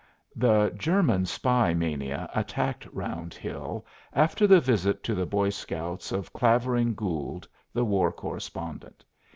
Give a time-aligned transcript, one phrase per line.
[0.35, 6.33] The "German spy" mania attacked Round Hill after the visit to the boy scouts of
[6.33, 9.05] Clavering Gould, the war correspondent.